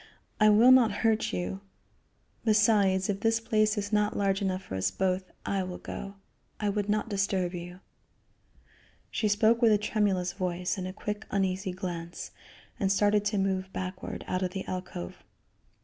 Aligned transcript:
I 0.39 0.49
will 0.49 0.71
not 0.71 0.91
hurt 1.05 1.31
you. 1.31 1.61
Besides, 2.43 3.07
if 3.07 3.19
this 3.19 3.39
place 3.39 3.77
is 3.77 3.93
not 3.93 4.17
large 4.17 4.41
enough 4.41 4.63
for 4.63 4.73
us 4.73 4.89
both, 4.89 5.29
I 5.45 5.61
will 5.61 5.77
go. 5.77 6.15
I 6.59 6.69
would 6.69 6.89
not 6.89 7.07
disturb 7.07 7.53
you." 7.53 7.81
She 9.11 9.27
spoke 9.27 9.61
with 9.61 9.71
a 9.71 9.77
tremulous 9.77 10.33
voice 10.33 10.75
and 10.75 10.87
a 10.87 10.91
quick, 10.91 11.27
uneasy 11.29 11.71
glance, 11.71 12.31
and 12.79 12.91
started 12.91 13.23
to 13.25 13.37
move 13.37 13.71
backward 13.73 14.25
out 14.27 14.41
of 14.41 14.53
the 14.53 14.65
alcove. 14.65 15.17